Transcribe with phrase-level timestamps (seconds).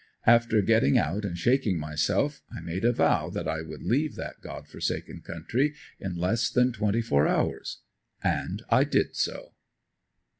[0.25, 4.41] After getting out and shaking myself I made a vow that I would leave that
[4.41, 7.83] God forsaken country in less than twenty four hours;
[8.23, 9.53] and I did so.